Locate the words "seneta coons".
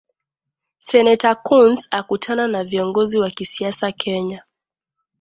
0.79-1.87